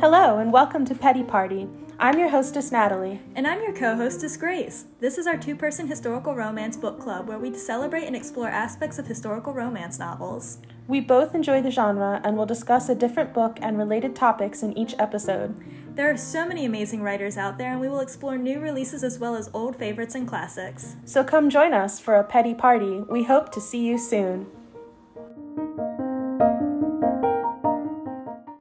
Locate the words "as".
19.02-19.18, 19.34-19.50